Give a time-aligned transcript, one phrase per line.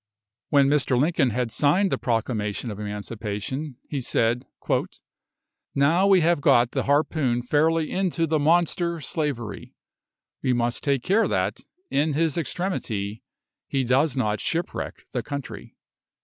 [0.49, 0.99] When Mr.
[0.99, 4.47] Lincoln had signed the Proclamation of Emancipation, he said,
[5.75, 9.75] "Now we have got the harpoon fairly into the monster slavery,
[10.41, 11.59] we must take care that,
[11.91, 13.21] in his extremity,
[13.67, 15.75] he does not shipwreck the country."